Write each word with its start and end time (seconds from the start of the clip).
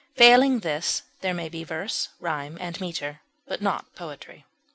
Failing 0.15 0.61
this, 0.61 1.03
there 1.19 1.31
may 1.35 1.47
be 1.47 1.63
verse, 1.63 2.09
rime, 2.19 2.57
and 2.59 2.81
meter, 2.81 3.21
but 3.47 3.61
not 3.61 3.93
poetry. 3.93 4.45